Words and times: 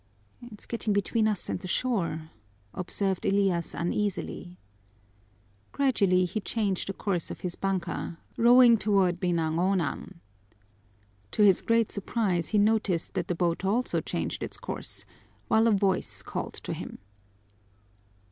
"It's 0.51 0.65
getting 0.65 0.93
between 0.93 1.27
us 1.27 1.47
and 1.47 1.59
the 1.59 1.67
shore," 1.67 2.31
observed 2.73 3.23
Elias 3.23 3.75
uneasily. 3.75 4.57
Gradually 5.73 6.25
he 6.25 6.41
changed 6.41 6.89
the 6.89 6.93
course 6.93 7.29
of 7.29 7.41
his 7.41 7.55
banka, 7.55 8.17
rowing 8.35 8.77
toward 8.79 9.19
Binangonan. 9.19 10.15
To 11.33 11.43
his 11.43 11.61
great 11.61 11.91
surprise 11.91 12.47
he 12.47 12.57
noticed 12.57 13.13
that 13.13 13.27
the 13.27 13.35
boat 13.35 13.63
also 13.63 14.01
changed 14.01 14.41
its 14.41 14.57
course, 14.57 15.05
while 15.49 15.67
a 15.67 15.71
voice 15.71 16.23
called 16.23 16.55
to 16.55 16.73
him. 16.73 16.97